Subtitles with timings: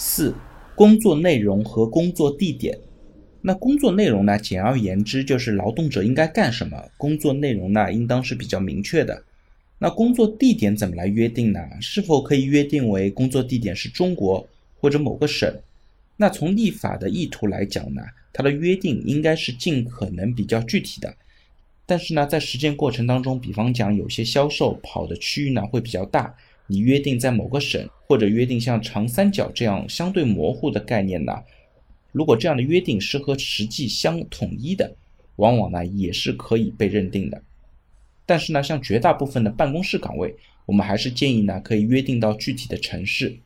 [0.00, 0.32] 四、
[0.76, 2.78] 工作内容和工作地点。
[3.40, 4.38] 那工作内容呢？
[4.38, 6.84] 简而言之，就是劳动者应该干什么。
[6.96, 9.24] 工作内容呢，应当是比较明确的。
[9.80, 11.58] 那工作地点怎么来约定呢？
[11.80, 14.48] 是否可以约定为工作地点是中国
[14.78, 15.52] 或者某个省？
[16.16, 18.02] 那从立法的意图来讲呢，
[18.32, 21.12] 它的约定应该是尽可能比较具体的。
[21.86, 26.36] 但是呢，在实践过程当中，比方讲有些销售跑的区域呢会比较大。
[26.68, 31.42] 你约定在某个省，或者约定像长三角这样相对模糊的概念呢？
[32.12, 34.94] 如果这样的约定是和实际相统一的，
[35.36, 37.42] 往往呢也是可以被认定的。
[38.26, 40.34] 但是呢，像绝大部分的办公室岗位，
[40.66, 43.36] 我们还是建议呢可以约定到具体的城市。